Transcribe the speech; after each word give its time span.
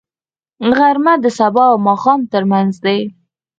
غرمه 0.77 1.13
د 1.23 1.25
سبا 1.37 1.63
او 1.71 1.77
ماښام 1.87 2.19
ترمنځ 2.31 2.73
دی 2.85 2.99